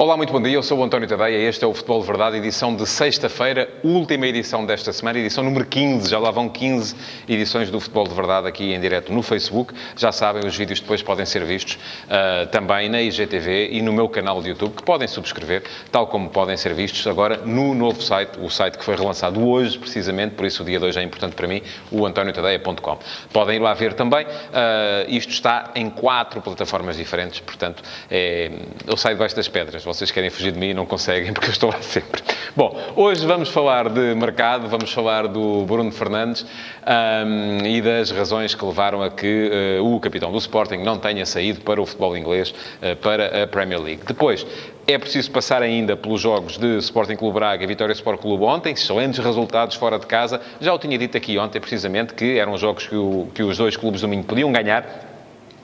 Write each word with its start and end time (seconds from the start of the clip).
Olá, 0.00 0.16
muito 0.16 0.32
bom 0.32 0.40
dia. 0.40 0.52
Eu 0.52 0.62
sou 0.62 0.78
o 0.78 0.84
António 0.84 1.08
Tadeia. 1.08 1.48
Este 1.48 1.64
é 1.64 1.66
o 1.66 1.74
Futebol 1.74 2.00
de 2.00 2.06
Verdade, 2.06 2.36
edição 2.36 2.72
de 2.72 2.86
sexta-feira, 2.86 3.68
última 3.82 4.28
edição 4.28 4.64
desta 4.64 4.92
semana, 4.92 5.18
edição 5.18 5.42
número 5.42 5.66
15. 5.66 6.08
Já 6.08 6.20
lá 6.20 6.30
vão 6.30 6.48
15 6.48 6.94
edições 7.28 7.68
do 7.68 7.80
Futebol 7.80 8.06
de 8.06 8.14
Verdade 8.14 8.46
aqui 8.46 8.72
em 8.72 8.80
direto 8.80 9.12
no 9.12 9.24
Facebook. 9.24 9.74
Já 9.96 10.12
sabem, 10.12 10.46
os 10.46 10.56
vídeos 10.56 10.78
depois 10.78 11.02
podem 11.02 11.26
ser 11.26 11.44
vistos 11.44 11.80
uh, 12.04 12.46
também 12.46 12.88
na 12.88 13.02
IGTV 13.02 13.70
e 13.72 13.82
no 13.82 13.92
meu 13.92 14.08
canal 14.08 14.40
de 14.40 14.50
YouTube, 14.50 14.76
que 14.76 14.84
podem 14.84 15.08
subscrever, 15.08 15.64
tal 15.90 16.06
como 16.06 16.30
podem 16.30 16.56
ser 16.56 16.74
vistos 16.74 17.04
agora 17.08 17.38
no 17.38 17.74
novo 17.74 18.00
site, 18.00 18.38
o 18.38 18.48
site 18.48 18.78
que 18.78 18.84
foi 18.84 18.94
relançado 18.94 19.44
hoje, 19.44 19.76
precisamente, 19.80 20.36
por 20.36 20.46
isso 20.46 20.62
o 20.62 20.64
dia 20.64 20.78
de 20.78 20.84
hoje 20.84 21.00
é 21.00 21.02
importante 21.02 21.34
para 21.34 21.48
mim, 21.48 21.60
o 21.90 22.06
antoniotadeia.com. 22.06 22.98
Podem 23.32 23.56
ir 23.56 23.58
lá 23.58 23.74
ver 23.74 23.94
também. 23.94 24.24
Uh, 24.24 25.08
isto 25.08 25.32
está 25.32 25.72
em 25.74 25.90
quatro 25.90 26.40
plataformas 26.40 26.96
diferentes, 26.96 27.40
portanto, 27.40 27.82
é, 28.08 28.52
eu 28.86 28.96
saio 28.96 29.16
debaixo 29.16 29.34
das 29.34 29.48
pedras 29.48 29.87
vocês 29.88 30.10
querem 30.10 30.28
fugir 30.28 30.52
de 30.52 30.58
mim 30.58 30.68
e 30.68 30.74
não 30.74 30.84
conseguem, 30.84 31.32
porque 31.34 31.48
eu 31.48 31.52
estou 31.52 31.70
lá 31.70 31.80
sempre. 31.80 32.22
Bom, 32.54 32.76
hoje 32.94 33.26
vamos 33.26 33.48
falar 33.48 33.88
de 33.88 34.14
mercado, 34.14 34.68
vamos 34.68 34.92
falar 34.92 35.26
do 35.26 35.64
Bruno 35.64 35.90
Fernandes 35.90 36.44
um, 36.86 37.66
e 37.66 37.80
das 37.80 38.10
razões 38.10 38.54
que 38.54 38.64
levaram 38.64 39.02
a 39.02 39.10
que 39.10 39.78
uh, 39.80 39.94
o 39.94 39.98
capitão 39.98 40.30
do 40.30 40.38
Sporting 40.38 40.78
não 40.78 40.98
tenha 40.98 41.24
saído 41.24 41.60
para 41.62 41.80
o 41.80 41.86
futebol 41.86 42.16
inglês, 42.16 42.50
uh, 42.50 42.96
para 42.96 43.44
a 43.44 43.46
Premier 43.46 43.80
League. 43.80 44.02
Depois, 44.06 44.46
é 44.86 44.98
preciso 44.98 45.30
passar 45.30 45.62
ainda 45.62 45.96
pelos 45.96 46.20
jogos 46.20 46.58
de 46.58 46.78
Sporting 46.78 47.16
Clube 47.16 47.34
Braga 47.34 47.62
e 47.62 47.66
Vitória 47.66 47.92
Sport 47.92 48.20
Clube 48.20 48.44
ontem, 48.44 48.72
excelentes 48.72 49.18
resultados 49.18 49.76
fora 49.76 49.98
de 49.98 50.06
casa. 50.06 50.40
Já 50.60 50.72
o 50.72 50.78
tinha 50.78 50.96
dito 50.98 51.16
aqui 51.16 51.38
ontem, 51.38 51.60
precisamente, 51.60 52.14
que 52.14 52.38
eram 52.38 52.56
jogos 52.56 52.86
que, 52.86 52.96
o, 52.96 53.28
que 53.34 53.42
os 53.42 53.56
dois 53.56 53.76
clubes 53.76 54.00
do 54.00 54.08
Minho 54.08 54.24
podiam 54.24 54.50
ganhar 54.50 55.07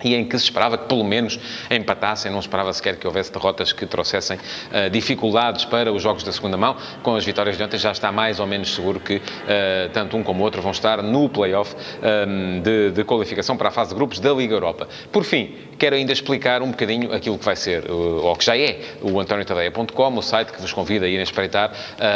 e 0.04 0.14
em 0.14 0.24
que 0.24 0.38
se 0.38 0.44
esperava 0.44 0.76
que 0.78 0.86
pelo 0.86 1.02
menos 1.02 1.40
empatassem, 1.70 2.30
não 2.30 2.38
esperava 2.38 2.72
sequer 2.72 2.96
que 2.96 3.06
houvesse 3.06 3.32
derrotas 3.32 3.72
que 3.72 3.86
trouxessem 3.86 4.36
uh, 4.36 4.90
dificuldades 4.90 5.64
para 5.64 5.92
os 5.92 6.02
jogos 6.02 6.22
da 6.22 6.30
segunda 6.30 6.56
mão. 6.56 6.76
Com 7.02 7.16
as 7.16 7.24
vitórias 7.24 7.56
de 7.56 7.62
ontem 7.62 7.78
já 7.78 7.90
está 7.90 8.12
mais 8.12 8.38
ou 8.38 8.46
menos 8.46 8.74
seguro 8.74 9.00
que 9.00 9.16
uh, 9.16 9.22
tanto 9.92 10.16
um 10.16 10.22
como 10.22 10.40
o 10.40 10.44
outro 10.44 10.60
vão 10.60 10.72
estar 10.72 11.02
no 11.02 11.28
play-off 11.28 11.74
um, 12.28 12.60
de, 12.60 12.90
de, 12.90 13.04
qualificação 13.04 13.56
para 13.56 13.68
a 13.68 13.72
fase 13.72 13.90
de 13.90 13.96
grupos 13.96 14.20
da 14.20 14.32
Liga 14.32 14.54
Europa. 14.54 14.88
Por 15.10 15.24
fim, 15.24 15.54
quero 15.78 15.96
ainda 15.96 16.12
explicar 16.12 16.62
um 16.62 16.70
bocadinho 16.70 17.12
aquilo 17.12 17.38
que 17.38 17.44
vai 17.44 17.56
ser, 17.56 17.90
uh, 17.90 18.24
ou 18.24 18.36
que 18.36 18.44
já 18.44 18.56
é, 18.56 18.78
o 19.02 19.20
antoniotadeia.com, 19.20 20.16
o 20.16 20.22
site 20.22 20.52
que 20.52 20.60
vos 20.60 20.72
convida 20.72 21.06
a 21.06 21.08
irem 21.08 21.22
espreitar. 21.22 21.72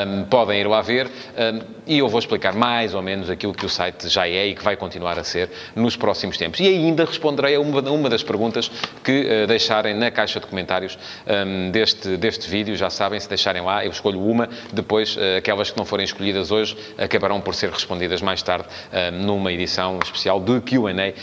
Um, 0.06 0.24
podem 0.24 0.60
ir 0.60 0.66
lá 0.66 0.80
ver 0.80 1.06
um, 1.06 1.60
e 1.86 1.98
eu 1.98 2.08
vou 2.08 2.18
explicar 2.18 2.54
mais 2.54 2.94
ou 2.94 3.02
menos 3.02 3.30
aquilo 3.30 3.54
que 3.54 3.64
o 3.64 3.68
site 3.68 4.08
já 4.08 4.28
é 4.28 4.48
e 4.48 4.54
que 4.54 4.62
vai 4.62 4.76
continuar 4.76 5.18
a 5.18 5.24
ser 5.24 5.50
nos 5.74 5.96
próximos 5.96 6.36
tempos. 6.36 6.60
E 6.60 6.68
ainda 6.68 7.04
responderei 7.04 7.54
a 7.54 7.60
uma 7.60 7.80
uma 7.90 8.08
das 8.08 8.22
perguntas 8.22 8.70
que 9.02 9.26
uh, 9.44 9.46
deixarem 9.46 9.94
na 9.94 10.10
caixa 10.10 10.40
de 10.40 10.46
comentários 10.46 10.98
um, 11.26 11.70
deste, 11.70 12.16
deste 12.16 12.48
vídeo. 12.48 12.76
Já 12.76 12.90
sabem, 12.90 13.18
se 13.18 13.28
deixarem 13.28 13.62
lá, 13.62 13.84
eu 13.84 13.90
escolho 13.90 14.20
uma. 14.20 14.48
Depois, 14.72 15.16
uh, 15.16 15.38
aquelas 15.38 15.70
que 15.70 15.78
não 15.78 15.84
forem 15.84 16.04
escolhidas 16.04 16.50
hoje 16.50 16.76
acabarão 16.98 17.40
por 17.40 17.54
ser 17.54 17.70
respondidas 17.70 18.20
mais 18.20 18.42
tarde 18.42 18.66
numa 19.12 19.52
edição 19.52 19.98
especial 20.02 20.40
de 20.40 20.60
QA 20.60 21.14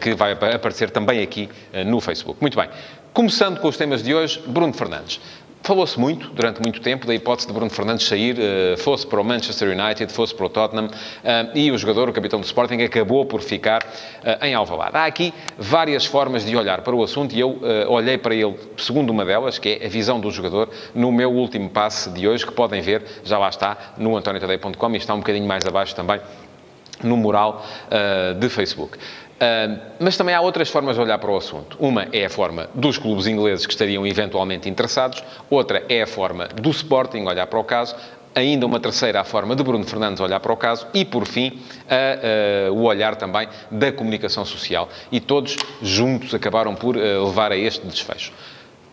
que 0.00 0.14
vai 0.14 0.32
aparecer 0.32 0.90
também 0.90 1.13
aqui 1.22 1.48
no 1.86 2.00
Facebook. 2.00 2.38
Muito 2.40 2.58
bem. 2.58 2.68
Começando 3.12 3.60
com 3.60 3.68
os 3.68 3.76
temas 3.76 4.02
de 4.02 4.14
hoje, 4.14 4.42
Bruno 4.46 4.72
Fernandes. 4.72 5.20
Falou-se 5.64 5.98
muito, 5.98 6.28
durante 6.28 6.60
muito 6.60 6.78
tempo, 6.82 7.06
da 7.06 7.14
hipótese 7.14 7.48
de 7.48 7.54
Bruno 7.54 7.70
Fernandes 7.70 8.06
sair, 8.06 8.36
eh, 8.38 8.76
fosse 8.76 9.06
para 9.06 9.18
o 9.18 9.24
Manchester 9.24 9.70
United, 9.70 10.12
fosse 10.12 10.34
para 10.34 10.44
o 10.44 10.48
Tottenham, 10.50 10.90
eh, 11.24 11.46
e 11.54 11.70
o 11.70 11.78
jogador, 11.78 12.06
o 12.06 12.12
capitão 12.12 12.38
do 12.38 12.44
Sporting, 12.44 12.82
acabou 12.82 13.24
por 13.24 13.40
ficar 13.40 13.82
eh, 14.22 14.48
em 14.48 14.54
Alvalade. 14.54 14.94
Há 14.94 15.06
aqui 15.06 15.32
várias 15.56 16.04
formas 16.04 16.44
de 16.44 16.54
olhar 16.54 16.82
para 16.82 16.94
o 16.94 17.02
assunto 17.02 17.34
e 17.34 17.40
eu 17.40 17.60
olhei 17.88 18.18
para 18.18 18.34
ele 18.34 18.54
segundo 18.76 19.08
uma 19.08 19.24
delas, 19.24 19.56
que 19.56 19.78
é 19.80 19.86
a 19.86 19.88
visão 19.88 20.20
do 20.20 20.30
jogador, 20.30 20.68
no 20.94 21.10
meu 21.10 21.32
último 21.32 21.70
passe 21.70 22.10
de 22.10 22.28
hoje, 22.28 22.44
que 22.44 22.52
podem 22.52 22.82
ver, 22.82 23.02
já 23.24 23.38
lá 23.38 23.48
está, 23.48 23.94
no 23.96 24.18
antoniotadeia.com 24.18 24.90
e 24.90 24.96
está 24.98 25.14
um 25.14 25.20
bocadinho 25.20 25.48
mais 25.48 25.64
abaixo 25.64 25.94
também 25.94 26.20
no 27.02 27.16
mural 27.16 27.64
de 28.38 28.48
Facebook. 28.48 28.96
Mas 29.98 30.16
também 30.16 30.34
há 30.34 30.40
outras 30.40 30.68
formas 30.68 30.96
de 30.96 31.02
olhar 31.02 31.18
para 31.18 31.30
o 31.30 31.36
assunto. 31.36 31.76
Uma 31.80 32.06
é 32.12 32.26
a 32.26 32.30
forma 32.30 32.68
dos 32.74 32.98
clubes 32.98 33.26
ingleses 33.26 33.66
que 33.66 33.72
estariam 33.72 34.06
eventualmente 34.06 34.68
interessados, 34.68 35.22
outra 35.50 35.84
é 35.88 36.02
a 36.02 36.06
forma 36.06 36.48
do 36.48 36.70
Sporting 36.70 37.24
olhar 37.24 37.46
para 37.46 37.58
o 37.58 37.64
caso, 37.64 37.94
ainda 38.34 38.66
uma 38.66 38.80
terceira 38.80 39.20
a 39.20 39.24
forma 39.24 39.54
de 39.54 39.62
Bruno 39.62 39.84
Fernandes 39.84 40.20
olhar 40.20 40.40
para 40.40 40.52
o 40.52 40.56
caso 40.56 40.86
e, 40.92 41.04
por 41.04 41.26
fim, 41.26 41.60
a, 41.88 42.68
a, 42.68 42.72
o 42.72 42.82
olhar 42.82 43.16
também 43.16 43.48
da 43.70 43.92
comunicação 43.92 44.44
social. 44.44 44.88
E 45.12 45.20
todos 45.20 45.56
juntos 45.80 46.34
acabaram 46.34 46.74
por 46.74 46.96
uh, 46.96 47.26
levar 47.26 47.52
a 47.52 47.56
este 47.56 47.86
desfecho. 47.86 48.32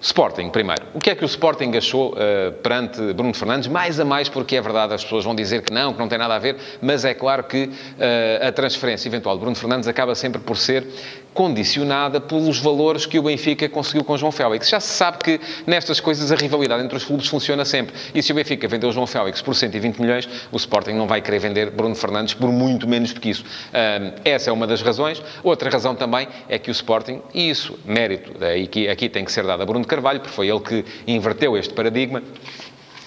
Sporting, 0.01 0.49
primeiro. 0.49 0.81
O 0.95 0.99
que 0.99 1.11
é 1.11 1.15
que 1.15 1.23
o 1.23 1.27
Sporting 1.27 1.77
achou 1.77 2.13
uh, 2.13 2.51
perante 2.63 3.13
Bruno 3.13 3.35
Fernandes? 3.35 3.67
Mais 3.67 3.99
a 3.99 4.05
mais, 4.05 4.27
porque 4.27 4.55
é 4.55 4.61
verdade, 4.61 4.95
as 4.95 5.03
pessoas 5.03 5.23
vão 5.23 5.35
dizer 5.35 5.61
que 5.61 5.71
não, 5.71 5.93
que 5.93 5.99
não 5.99 6.07
tem 6.07 6.17
nada 6.17 6.33
a 6.33 6.39
ver, 6.39 6.57
mas 6.81 7.05
é 7.05 7.13
claro 7.13 7.43
que 7.43 7.65
uh, 7.65 8.47
a 8.47 8.51
transferência 8.51 9.07
eventual 9.07 9.35
de 9.35 9.41
Bruno 9.41 9.55
Fernandes 9.55 9.87
acaba 9.87 10.15
sempre 10.15 10.41
por 10.41 10.57
ser 10.57 10.87
condicionada 11.33 12.19
pelos 12.19 12.59
valores 12.59 13.05
que 13.05 13.17
o 13.17 13.23
Benfica 13.23 13.67
conseguiu 13.69 14.03
com 14.03 14.17
João 14.17 14.31
Félix. 14.31 14.69
Já 14.69 14.79
se 14.79 14.89
sabe 14.89 15.17
que 15.19 15.39
nestas 15.65 15.99
coisas 15.99 16.31
a 16.31 16.35
rivalidade 16.35 16.83
entre 16.83 16.97
os 16.97 17.05
clubes 17.05 17.27
funciona 17.27 17.63
sempre. 17.63 17.95
E 18.13 18.21
se 18.21 18.31
o 18.31 18.35
Benfica 18.35 18.67
vendeu 18.67 18.91
João 18.91 19.07
Félix 19.07 19.41
por 19.41 19.55
120 19.55 19.99
milhões, 19.99 20.27
o 20.51 20.57
Sporting 20.57 20.91
não 20.91 21.07
vai 21.07 21.21
querer 21.21 21.39
vender 21.39 21.71
Bruno 21.71 21.95
Fernandes 21.95 22.33
por 22.33 22.51
muito 22.51 22.87
menos 22.87 23.13
do 23.13 23.19
que 23.19 23.29
isso. 23.29 23.43
Um, 23.43 24.13
essa 24.25 24.49
é 24.49 24.53
uma 24.53 24.67
das 24.67 24.81
razões. 24.81 25.21
Outra 25.43 25.69
razão 25.69 25.95
também 25.95 26.27
é 26.49 26.59
que 26.59 26.69
o 26.69 26.73
Sporting, 26.73 27.21
e 27.33 27.49
isso, 27.49 27.77
mérito, 27.85 28.31
aqui, 28.43 28.87
aqui 28.87 29.09
tem 29.09 29.23
que 29.23 29.31
ser 29.31 29.45
dado 29.45 29.63
a 29.63 29.65
Bruno 29.65 29.85
Carvalho, 29.85 30.19
porque 30.19 30.33
foi 30.33 30.49
ele 30.49 30.59
que 30.59 30.85
inverteu 31.07 31.57
este 31.57 31.73
paradigma, 31.73 32.21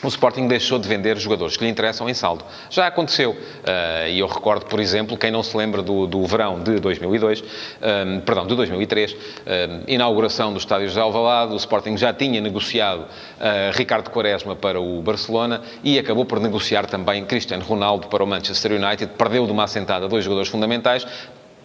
o 0.07 0.09
Sporting 0.09 0.47
deixou 0.47 0.79
de 0.79 0.89
vender 0.89 1.17
jogadores 1.19 1.57
que 1.57 1.65
lhe 1.65 1.71
interessam 1.71 2.09
em 2.09 2.15
saldo. 2.15 2.45
Já 2.71 2.87
aconteceu. 2.87 3.33
Uh, 3.33 4.09
e 4.09 4.19
eu 4.19 4.27
recordo, 4.27 4.67
por 4.67 4.81
exemplo, 4.81 5.17
quem 5.17 5.31
não 5.31 5.43
se 5.43 5.57
lembra 5.57 5.83
do, 5.83 6.07
do 6.07 6.25
verão 6.27 6.63
de 6.63 6.79
2002, 6.79 7.41
um, 7.41 7.45
eh, 7.83 8.21
perdão, 8.25 8.47
de 8.47 8.55
2003, 8.55 9.13
um, 9.13 9.17
eh, 9.47 9.81
inauguração 9.89 10.53
do 10.53 10.59
estádio 10.59 10.89
José 10.89 11.01
Alvalade, 11.01 11.53
o 11.53 11.57
Sporting 11.57 11.97
já 11.97 12.13
tinha 12.13 12.41
negociado 12.41 13.01
uh, 13.01 13.07
Ricardo 13.73 14.11
Quaresma 14.11 14.55
para 14.55 14.81
o 14.81 15.01
Barcelona 15.03 15.63
e 15.83 15.99
acabou 15.99 16.25
por 16.25 16.41
negociar 16.41 16.87
também 16.87 17.25
Cristiano 17.25 17.65
Ronaldo 17.65 18.09
para 18.09 18.23
o 18.23 18.27
Manchester 18.27 18.73
United. 18.73 19.13
Perdeu 19.17 19.47
de 19.47 19.53
uma 19.53 19.65
assentada 19.65 20.09
dois 20.09 20.25
jogadores 20.25 20.51
fundamentais, 20.51 21.07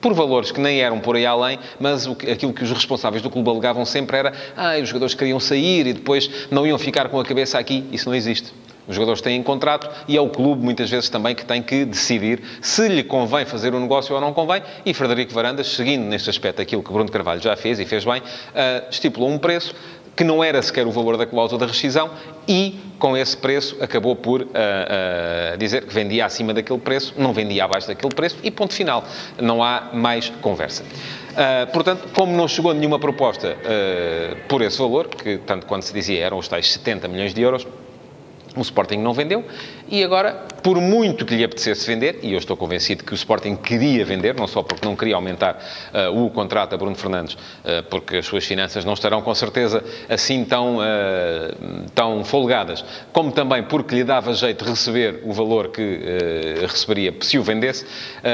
por 0.02 0.14
valores 0.14 0.52
que 0.52 0.60
nem 0.60 0.82
eram 0.82 1.00
por 1.00 1.16
aí 1.16 1.26
além, 1.26 1.60
mas 1.80 2.08
aquilo 2.08 2.54
que 2.54 2.64
os 2.64 2.72
responsáveis 2.72 3.22
do 3.22 3.30
clube 3.30 3.50
alegavam 3.50 3.86
sempre 3.86 4.18
era 4.18 4.34
ah, 4.56 4.78
os 4.82 4.88
jogadores 4.88 5.14
queriam 5.14 5.40
sair 5.40 5.88
e 5.88 5.94
depois 5.94 6.30
não 6.50 6.66
iam 6.66 6.78
ficar 6.78 7.10
com 7.10 7.20
a 7.20 7.26
cabeça 7.26 7.60
aqui. 7.60 7.86
Isso 7.92 8.08
não 8.08 8.16
existe. 8.16 8.54
Os 8.90 8.96
jogadores 8.96 9.22
têm 9.22 9.44
contrato 9.44 9.88
e 10.08 10.18
é 10.18 10.22
o 10.22 10.28
clube, 10.28 10.64
muitas 10.64 10.90
vezes, 10.90 11.10
também 11.10 11.36
que 11.36 11.46
tem 11.46 11.62
que 11.62 11.86
decidir 11.86 12.42
se 12.60 12.88
lhe 12.88 13.04
convém 13.04 13.46
fazer 13.46 13.76
o 13.76 13.80
negócio 13.80 14.16
ou 14.16 14.20
não 14.20 14.34
convém. 14.34 14.64
E 14.84 14.96
Frederico 14.96 15.32
Varandas, 15.32 15.68
seguindo 15.68 16.06
neste 16.06 16.28
aspecto 16.28 16.60
aquilo 16.60 16.82
que 16.82 16.92
Bruno 16.92 17.10
Carvalho 17.12 17.40
já 17.40 17.56
fez 17.56 17.80
e 17.80 17.86
fez 17.86 18.04
bem, 18.04 18.20
uh, 18.20 18.90
estipulou 18.90 19.30
um 19.30 19.38
preço 19.38 19.76
que 20.20 20.24
não 20.26 20.44
era 20.44 20.62
sequer 20.62 20.86
o 20.86 20.92
valor 20.92 21.16
da 21.16 21.26
cláusula 21.26 21.62
da 21.62 21.66
rescisão 21.66 22.10
e, 22.46 22.78
com 23.00 23.16
esse 23.16 23.38
preço, 23.38 23.78
acabou 23.80 24.18
por 24.18 24.42
uh, 24.42 24.46
uh, 24.46 25.58
dizer 25.58 25.86
que 25.86 25.94
vendia 25.94 26.26
acima 26.26 26.54
daquele 26.54 26.78
preço, 26.78 27.14
não 27.18 27.32
vendia 27.32 27.64
abaixo 27.64 27.88
daquele 27.88 28.14
preço 28.14 28.36
e 28.44 28.52
ponto 28.52 28.74
final. 28.74 29.02
Não 29.42 29.64
há 29.64 29.92
mais 29.94 30.30
conversa. 30.42 30.84
Uh, 30.84 31.72
portanto, 31.72 32.10
como 32.14 32.36
não 32.36 32.50
chegou 32.50 32.74
nenhuma 32.74 33.00
proposta 33.00 33.56
por 34.50 34.62
esse 34.62 34.78
valor, 34.78 35.08
que 35.08 35.38
tanto 35.38 35.66
quanto 35.66 35.86
se 35.86 35.94
dizia 35.94 36.22
eram 36.22 36.38
os 36.38 36.50
tais 36.50 36.70
70 36.70 37.08
milhões 37.08 37.34
de 37.34 37.42
euros, 37.42 37.66
o 38.56 38.62
Sporting 38.62 38.98
não 38.98 39.14
vendeu 39.14 39.44
e 39.92 40.04
agora, 40.04 40.46
por 40.62 40.80
muito 40.80 41.26
que 41.26 41.36
lhe 41.36 41.44
apetecesse 41.44 41.88
vender, 41.88 42.20
e 42.22 42.34
eu 42.34 42.38
estou 42.38 42.56
convencido 42.56 43.04
que 43.04 43.12
o 43.12 43.16
Sporting 43.16 43.56
queria 43.56 44.06
vender, 44.06 44.36
não 44.36 44.46
só 44.46 44.62
porque 44.62 44.86
não 44.86 44.96
queria 44.96 45.16
aumentar 45.16 45.60
uh, 45.92 46.26
o 46.26 46.30
contrato 46.30 46.76
a 46.76 46.78
Bruno 46.78 46.96
Fernandes, 46.96 47.34
uh, 47.34 47.82
porque 47.90 48.18
as 48.18 48.26
suas 48.28 48.46
finanças 48.46 48.86
não 48.86 48.94
estarão 48.94 49.20
com 49.24 49.34
certeza 49.34 49.84
assim 50.08 50.46
tão, 50.46 50.78
uh, 50.78 51.90
tão 51.96 52.24
folgadas, 52.24 52.86
como 53.12 53.32
também 53.32 53.64
porque 53.64 53.96
lhe 53.96 54.04
dava 54.04 54.32
jeito 54.34 54.64
receber 54.64 55.22
o 55.26 55.34
valor 55.34 55.70
que 55.70 56.00
receberia 56.62 57.14
se 57.22 57.40
o 57.40 57.44
vendesse, 57.44 57.86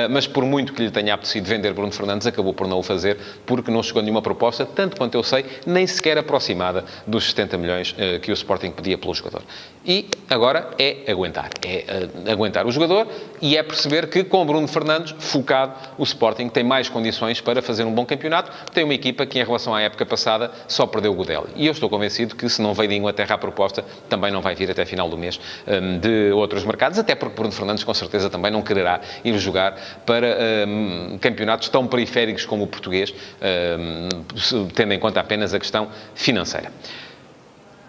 mas 0.10 0.28
por 0.28 0.44
muito 0.44 0.74
que 0.74 0.84
lhe 0.84 0.92
tenha 0.92 1.14
apetecido 1.14 1.48
vender 1.48 1.74
Bruno 1.74 1.92
Fernandes, 1.92 2.28
acabou 2.28 2.54
por 2.54 2.68
não 2.68 2.80
o 2.80 2.84
fazer, 2.84 3.18
porque 3.46 3.72
não 3.72 3.82
chegou 3.82 4.02
nenhuma 4.02 4.22
proposta, 4.22 4.66
tanto 4.66 4.98
quanto 4.98 5.16
eu 5.16 5.24
sei, 5.24 5.46
nem 5.66 5.88
sequer 5.88 6.18
aproximada 6.18 6.84
dos 7.08 7.30
70 7.30 7.58
milhões 7.58 7.96
que 8.22 8.32
o 8.32 8.34
Sporting 8.34 8.72
pedia 8.72 8.98
pelo 8.98 9.14
jogador. 9.14 9.42
E 9.86 10.10
agora 10.30 10.70
é 10.78 11.12
aguentar. 11.12 11.50
É 11.66 12.08
uh, 12.28 12.32
aguentar 12.32 12.66
o 12.66 12.72
jogador 12.72 13.08
e 13.42 13.58
é 13.58 13.64
perceber 13.64 14.08
que 14.08 14.24
com 14.24 14.46
Bruno 14.46 14.68
Fernandes, 14.68 15.16
focado, 15.20 15.74
o 15.98 16.04
Sporting 16.04 16.50
tem 16.50 16.64
mais 16.64 16.90
condições 16.90 17.42
para 17.42 17.62
fazer 17.62 17.84
um 17.84 17.94
bom 17.94 18.06
campeonato. 18.06 18.52
Tem 18.74 18.84
uma 18.84 18.94
equipa 18.94 19.26
que, 19.26 19.40
em 19.40 19.44
relação 19.44 19.74
à 19.74 19.82
época 19.82 20.06
passada, 20.06 20.52
só 20.68 20.86
perdeu 20.86 21.12
o 21.12 21.16
Godel. 21.16 21.48
E 21.56 21.66
eu 21.66 21.72
estou 21.72 21.90
convencido 21.90 22.36
que, 22.36 22.48
se 22.50 22.62
não 22.62 22.74
veio 22.74 22.90
de 22.90 22.96
Inglaterra 22.96 23.36
a 23.36 23.38
proposta, 23.38 23.84
também 24.10 24.32
não 24.32 24.42
vai 24.42 24.56
vir 24.56 24.70
até 24.70 24.86
final 24.86 25.10
do 25.10 25.18
mês 25.18 25.40
um, 25.68 26.00
de 26.00 26.32
outros 26.32 26.64
mercados, 26.64 26.98
até 26.98 27.16
porque 27.16 27.36
Bruno 27.36 27.52
Fernandes, 27.52 27.84
com 27.84 27.94
certeza, 27.94 28.30
também 28.30 28.52
não 28.52 28.62
quererá 28.62 29.02
ir 29.24 29.38
jogar 29.38 29.76
para 30.06 30.38
um, 30.68 31.18
campeonatos 31.20 31.70
tão 31.70 31.88
periféricos 31.88 32.46
como 32.46 32.64
o 32.64 32.68
português, 32.68 33.14
um, 33.42 34.68
tendo 34.70 34.94
em 34.94 35.00
conta 35.00 35.20
apenas 35.20 35.54
a 35.54 35.60
questão 35.60 35.90
financeira. 36.14 36.72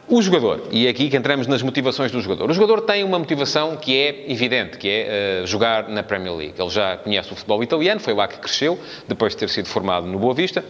O 0.09 0.23
jogador, 0.23 0.69
e 0.71 0.87
é 0.87 0.91
aqui 0.91 1.11
que 1.11 1.17
entramos 1.17 1.49
nas 1.49 1.63
motivações 1.63 2.13
do 2.13 2.21
jogador. 2.21 2.49
O 2.49 2.55
jogador 2.55 2.83
tem 2.83 3.03
uma 3.03 3.19
motivação 3.19 3.77
que 3.77 3.97
é 3.97 4.31
evidente, 4.31 4.79
que 4.79 4.89
é 4.89 5.43
uh, 5.43 5.47
jogar 5.49 5.89
na 5.89 6.01
Premier 6.05 6.33
League. 6.33 6.55
Ele 6.57 6.71
já 6.71 6.97
conhece 6.97 7.33
o 7.33 7.35
futebol 7.35 7.61
italiano, 7.61 8.01
foi 8.01 8.15
lá 8.15 8.29
que 8.29 8.39
cresceu, 8.39 8.79
depois 9.09 9.33
de 9.33 9.39
ter 9.39 9.49
sido 9.49 9.67
formado 9.67 10.07
no 10.07 10.17
Boa 10.17 10.33
Vista. 10.33 10.65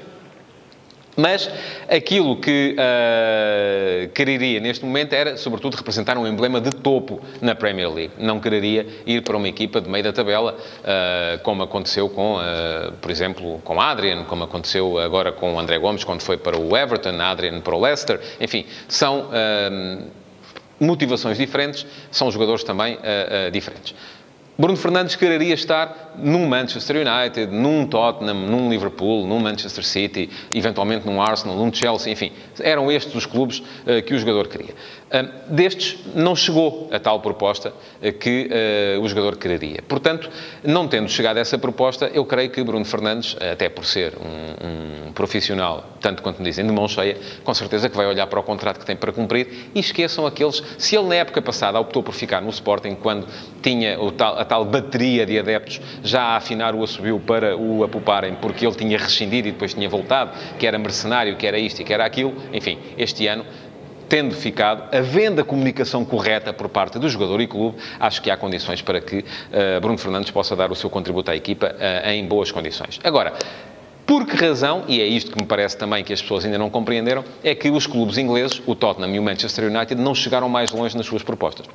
Mas 1.17 1.51
aquilo 1.89 2.37
que 2.37 2.77
uh, 2.79 4.09
quereria 4.11 4.61
neste 4.61 4.85
momento 4.85 5.15
era, 5.15 5.37
sobretudo, 5.37 5.75
representar 5.75 6.19
um 6.19 6.27
emblema 6.27 6.61
de 6.61 6.71
topo 6.71 7.21
na 7.41 7.55
Premier 7.55 7.91
League. 7.91 8.13
Não 8.19 8.39
quereria 8.39 8.87
ir 9.07 9.23
para 9.23 9.37
uma 9.37 9.49
equipa 9.49 9.81
de 9.81 9.89
meio 9.89 10.05
da 10.05 10.13
tabela, 10.13 10.55
uh, 10.55 11.43
como 11.43 11.63
aconteceu 11.63 12.11
com, 12.11 12.37
uh, 12.37 12.93
por 13.01 13.11
exemplo, 13.11 13.59
com 13.65 13.81
Adrian, 13.81 14.25
como 14.25 14.45
aconteceu 14.45 14.99
agora 14.99 15.33
com 15.33 15.55
o 15.55 15.59
André 15.59 15.79
Gomes 15.79 16.05
quando 16.05 16.21
foi 16.21 16.37
para 16.37 16.59
o 16.59 16.77
Everton, 16.77 17.19
Adrian 17.21 17.61
para 17.61 17.75
o 17.75 17.81
Leicester. 17.81 18.21
Enfim, 18.39 18.67
são 18.89 19.31
motivações 20.79 21.39
diferentes, 21.39 21.87
são 22.11 22.31
jogadores 22.31 22.63
também 22.63 22.99
diferentes. 23.53 23.95
Bruno 24.59 24.75
Fernandes 24.75 25.17
quereria 25.17 25.53
estar 25.53 26.15
num 26.17 26.49
Manchester 26.49 27.07
United, 27.07 27.53
num 27.53 27.87
Tottenham, 27.87 28.47
num 28.47 28.71
Liverpool, 28.71 29.27
num 29.27 29.39
Manchester 29.39 29.85
City, 29.85 30.31
eventualmente 30.51 31.07
num 31.07 31.21
Arsenal, 31.21 31.55
num 31.55 31.71
Chelsea, 31.71 32.11
enfim. 32.11 32.33
Eram 32.61 32.91
estes 32.91 33.15
os 33.15 33.27
clubes 33.27 33.59
uh, 33.59 34.03
que 34.07 34.15
o 34.15 34.19
jogador 34.19 34.49
queria. 34.49 34.73
Uh, 34.73 35.55
destes, 35.55 35.99
não 36.15 36.35
chegou 36.35 36.89
a 36.91 36.99
tal 36.99 37.21
proposta 37.21 37.69
uh, 37.69 38.13
que 38.15 38.49
o 38.99 39.07
jogador 39.07 39.37
quereria. 39.37 39.83
Portanto, 39.87 40.31
não 40.65 40.89
tendo 40.89 41.09
chegado 41.11 41.37
a 41.37 41.41
essa 41.41 41.59
proposta, 41.59 42.11
eu 42.15 42.25
creio 42.25 42.49
que 42.49 42.65
Bruno 42.65 42.85
Fernandes, 42.87 43.37
até 43.39 43.69
por 43.69 43.85
ser 43.85 44.15
um, 44.17 44.67
um 44.67 44.86
profissional, 45.17 45.85
tanto 46.01 46.23
quanto 46.23 46.39
me 46.39 46.45
dizem, 46.45 46.65
de 46.65 46.71
mão 46.71 46.87
cheia, 46.87 47.17
com 47.43 47.55
certeza 47.55 47.89
que 47.89 47.97
vai 47.97 48.07
olhar 48.07 48.27
para 48.27 48.39
o 48.39 48.43
contrato 48.43 48.79
que 48.79 48.87
tem 48.87 48.95
para 48.95 49.11
cumprir 49.11 49.71
e 49.75 49.81
esqueçam 49.81 50.27
aqueles... 50.27 50.63
Se 50.79 50.95
ele, 50.95 51.09
na 51.09 51.17
época 51.17 51.43
passada, 51.43 51.81
optou 51.81 52.03
por 52.03 52.13
ficar 52.13 52.43
no 52.43 52.51
Sporting, 52.51 52.95
quando 52.95 53.27
tinha 53.63 53.97
tal 54.17 54.45
tal 54.45 54.65
bateria 54.65 55.25
de 55.25 55.39
adeptos 55.39 55.81
já 56.05 56.23
a 56.23 56.37
afinar 56.37 56.75
o 56.75 56.85
assobio 56.85 57.19
para 57.19 57.57
o 57.57 57.83
apuparem, 57.83 58.35
porque 58.37 58.67
ele 58.67 58.77
tinha 58.77 58.99
rescindido 58.99 59.49
e 59.49 59.53
depois 59.53 59.73
tinha 59.73 59.89
voltado, 59.89 60.33
que 60.59 60.67
era 60.67 60.79
mercenário, 60.79 61.35
que 61.37 61.47
era 61.47 61.59
isto 61.59 61.81
e 61.81 61.85
que 61.85 61.93
era 61.93 62.05
aquilo. 62.05 62.35
Enfim, 62.53 62.79
este 62.99 63.27
ano 63.27 63.45
tendo 64.09 64.35
ficado, 64.35 64.85
havendo 64.97 65.41
a 65.41 65.45
comunicação 65.45 66.05
correta 66.05 66.53
por 66.53 66.69
parte 66.69 66.99
do 66.99 67.09
jogador 67.09 67.41
e 67.41 67.47
clube, 67.47 67.77
acho 67.99 68.23
que 68.23 68.31
há 68.31 68.37
condições 68.37 68.81
para 68.81 69.01
que 69.01 69.19
uh, 69.19 69.81
Bruno 69.81 69.99
Fernandes 69.99 70.31
possa 70.31 70.55
dar 70.55 70.71
o 70.71 70.75
seu 70.75 70.89
contributo 70.89 71.31
à 71.31 71.37
equipa 71.37 71.75
uh, 71.75 72.09
em 72.09 72.25
boas 72.25 72.53
condições. 72.53 73.01
Agora, 73.03 73.33
por 74.07 74.25
que 74.25 74.37
razão, 74.37 74.85
e 74.87 75.01
é 75.01 75.07
isto 75.07 75.33
que 75.33 75.41
me 75.41 75.47
parece 75.47 75.77
também 75.77 76.05
que 76.05 76.13
as 76.13 76.23
pessoas 76.23 76.45
ainda 76.45 76.57
não 76.57 76.71
compreenderam, 76.71 77.25
é 77.43 77.55
que 77.57 77.69
os 77.71 77.87
clubes 77.89 78.17
ingleses, 78.19 78.63
o 78.65 78.75
Tottenham 78.75 79.13
e 79.15 79.19
o 79.19 79.23
Manchester 79.23 79.65
United, 79.65 80.01
não 80.01 80.15
chegaram 80.15 80.49
mais 80.49 80.71
longe 80.71 80.97
nas 80.97 81.07
suas 81.07 81.25
propostas. 81.25 81.67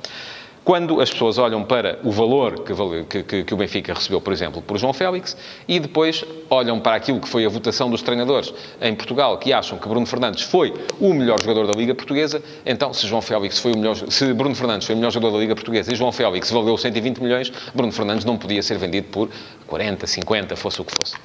Quando 0.64 1.00
as 1.00 1.10
pessoas 1.10 1.38
olham 1.38 1.64
para 1.64 1.98
o 2.04 2.10
valor 2.12 2.60
que, 2.60 3.22
que, 3.24 3.42
que, 3.42 3.52
o 3.52 3.56
Benfica 3.56 3.92
recebeu, 3.92 4.20
por 4.20 4.32
exemplo, 4.32 4.62
por 4.62 4.78
João 4.78 4.92
Félix, 4.92 5.36
e 5.66 5.80
depois 5.80 6.24
olham 6.48 6.78
para 6.78 6.94
aquilo 6.94 7.20
que 7.20 7.28
foi 7.28 7.44
a 7.44 7.48
votação 7.48 7.90
dos 7.90 8.00
treinadores 8.00 8.54
em 8.80 8.94
Portugal, 8.94 9.36
que 9.38 9.52
acham 9.52 9.76
que 9.76 9.88
Bruno 9.88 10.06
Fernandes 10.06 10.44
foi 10.44 10.72
o 11.00 11.12
melhor 11.12 11.40
jogador 11.40 11.66
da 11.66 11.76
Liga 11.76 11.96
Portuguesa, 11.96 12.40
então 12.64 12.94
se 12.94 13.08
João 13.08 13.20
Félix 13.20 13.58
foi 13.58 13.72
o 13.72 13.76
melhor, 13.76 13.96
se 13.96 14.32
Bruno 14.32 14.54
Fernandes 14.54 14.86
foi 14.86 14.94
o 14.94 14.98
melhor 14.98 15.10
jogador 15.10 15.32
da 15.32 15.38
Liga 15.40 15.54
Portuguesa 15.56 15.92
e 15.92 15.96
João 15.96 16.12
Félix 16.12 16.48
valeu 16.50 16.78
120 16.78 17.18
milhões, 17.18 17.52
Bruno 17.74 17.92
Fernandes 17.92 18.24
não 18.24 18.38
podia 18.38 18.62
ser 18.62 18.78
vendido 18.78 19.08
por 19.08 19.28
40, 19.66 20.06
50, 20.06 20.54
fosse 20.54 20.80
o 20.80 20.84
que 20.84 20.92
fosse. 20.96 21.16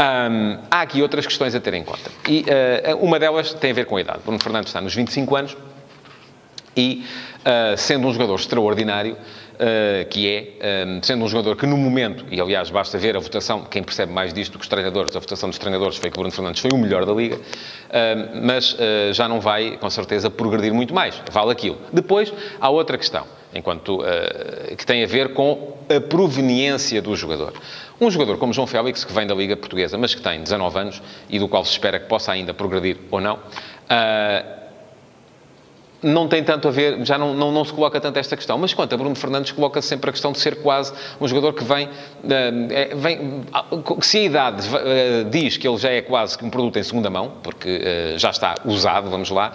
Um, 0.00 0.58
há 0.70 0.82
aqui 0.82 1.02
outras 1.02 1.26
questões 1.26 1.54
a 1.54 1.60
ter 1.60 1.74
em 1.74 1.82
conta. 1.82 2.10
E 2.28 2.44
uh, 2.92 2.96
uma 3.04 3.18
delas 3.18 3.52
tem 3.54 3.72
a 3.72 3.74
ver 3.74 3.86
com 3.86 3.96
a 3.96 4.00
idade. 4.00 4.20
Bruno 4.24 4.38
Fernandes 4.40 4.68
está 4.70 4.80
nos 4.80 4.94
25 4.94 5.34
anos 5.34 5.56
e 6.76 7.04
uh, 7.40 7.76
sendo 7.76 8.06
um 8.06 8.12
jogador 8.12 8.36
extraordinário, 8.36 9.16
que 10.08 10.28
é, 10.60 10.86
um, 10.86 11.02
sendo 11.02 11.24
um 11.24 11.28
jogador 11.28 11.56
que 11.56 11.66
no 11.66 11.76
momento, 11.76 12.24
e 12.30 12.40
aliás 12.40 12.70
basta 12.70 12.96
ver 12.96 13.16
a 13.16 13.20
votação, 13.20 13.64
quem 13.64 13.82
percebe 13.82 14.12
mais 14.12 14.32
disto 14.32 14.52
do 14.52 14.58
que 14.58 14.62
os 14.62 14.68
treinadores, 14.68 15.14
a 15.16 15.18
votação 15.18 15.48
dos 15.48 15.58
treinadores 15.58 15.96
foi 15.96 16.10
que 16.10 16.16
Bruno 16.16 16.30
Fernandes 16.30 16.60
foi 16.60 16.70
o 16.72 16.78
melhor 16.78 17.04
da 17.04 17.12
Liga, 17.12 17.36
uh, 17.36 18.40
mas 18.42 18.76
já 19.12 19.28
não 19.28 19.40
vai, 19.40 19.76
com 19.76 19.90
certeza, 19.90 20.30
progredir 20.30 20.72
muito 20.72 20.94
mais. 20.94 21.20
Vale 21.32 21.50
aquilo. 21.50 21.78
Depois, 21.92 22.32
há 22.60 22.70
outra 22.70 22.96
questão, 22.96 23.26
enquanto 23.54 24.00
que 24.76 24.86
tem 24.86 25.02
a 25.02 25.06
ver 25.06 25.32
com 25.32 25.76
a 25.88 26.00
proveniência 26.00 27.00
do 27.02 27.16
jogador. 27.16 27.54
Um 28.00 28.10
jogador 28.10 28.38
como 28.38 28.52
João 28.52 28.66
Félix, 28.66 29.04
que 29.04 29.12
vem 29.12 29.26
da 29.26 29.34
Liga 29.34 29.56
Portuguesa, 29.56 29.98
mas 29.98 30.14
que 30.14 30.22
tem 30.22 30.40
19 30.40 30.78
anos 30.78 31.02
e 31.28 31.38
do 31.38 31.48
qual 31.48 31.64
se 31.64 31.72
espera 31.72 31.98
que 31.98 32.06
possa 32.06 32.30
ainda 32.30 32.54
progredir 32.54 32.96
ou 33.10 33.20
não, 33.20 33.40
não 36.02 36.28
tem 36.28 36.42
tanto 36.44 36.68
a 36.68 36.70
ver, 36.70 37.04
já 37.04 37.18
não, 37.18 37.34
não, 37.34 37.50
não, 37.50 37.64
se 37.64 37.72
coloca 37.72 38.00
tanto 38.00 38.18
esta 38.18 38.36
questão. 38.36 38.56
Mas 38.56 38.72
quanto 38.72 38.94
a 38.94 38.96
Bruno 38.98 39.14
Fernandes, 39.14 39.52
coloca 39.52 39.80
-se 39.82 39.88
sempre 39.88 40.10
a 40.10 40.12
questão 40.12 40.32
de 40.32 40.38
ser 40.38 40.56
quase 40.56 40.92
um 41.20 41.26
jogador 41.26 41.52
que 41.52 41.64
vem, 41.64 41.86
uh, 41.86 42.96
vem 42.96 43.44
se 44.00 44.18
a 44.18 44.22
idade 44.22 44.68
uh, 44.68 45.28
diz 45.28 45.56
que 45.56 45.66
ele 45.66 45.76
já 45.76 45.90
é 45.90 46.00
quase 46.00 46.36
um 46.42 46.50
produto 46.50 46.78
em 46.78 46.82
segunda 46.82 47.10
mão, 47.10 47.32
porque 47.42 47.68
uh, 47.68 48.18
já 48.18 48.30
está 48.30 48.54
usado, 48.64 49.10
vamos 49.10 49.30
lá, 49.30 49.52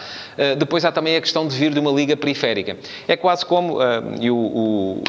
depois 0.57 0.83
há 0.83 0.91
também 0.91 1.15
a 1.15 1.21
questão 1.21 1.47
de 1.47 1.55
vir 1.55 1.73
de 1.73 1.79
uma 1.79 1.91
liga 1.91 2.15
periférica. 2.17 2.77
É 3.07 3.15
quase 3.15 3.45
como, 3.45 3.77
e 4.19 4.29
o, 4.29 4.35
o 4.35 5.03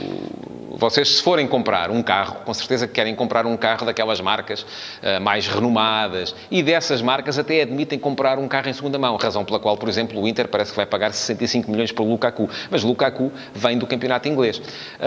vocês, 0.76 1.16
se 1.16 1.22
forem 1.22 1.46
comprar 1.46 1.90
um 1.90 2.02
carro, 2.02 2.36
com 2.44 2.52
certeza 2.52 2.86
que 2.86 2.92
querem 2.92 3.14
comprar 3.14 3.46
um 3.46 3.56
carro 3.56 3.86
daquelas 3.86 4.20
marcas 4.20 4.62
uh, 4.62 5.20
mais 5.20 5.46
renomadas 5.46 6.34
e 6.50 6.62
dessas 6.62 7.00
marcas 7.00 7.38
até 7.38 7.62
admitem 7.62 7.98
comprar 7.98 8.38
um 8.38 8.48
carro 8.48 8.68
em 8.68 8.72
segunda 8.72 8.98
mão, 8.98 9.16
razão 9.16 9.44
pela 9.44 9.58
qual, 9.58 9.76
por 9.76 9.88
exemplo, 9.88 10.20
o 10.20 10.26
Inter 10.26 10.48
parece 10.48 10.70
que 10.70 10.76
vai 10.76 10.86
pagar 10.86 11.12
65 11.12 11.70
milhões 11.70 11.92
pelo 11.92 12.08
Lukaku, 12.08 12.48
mas 12.70 12.82
Lukaku 12.82 13.30
vem 13.54 13.78
do 13.78 13.86
campeonato 13.86 14.28
inglês. 14.28 14.58
Uh, 14.58 14.62